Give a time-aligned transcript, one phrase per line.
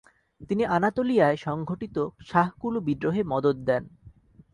[0.49, 1.97] তিনি আনাতোলিয়ায় সংঘটিত
[2.29, 3.83] শাহকুলু বিদ্রোহে মদদ দেন।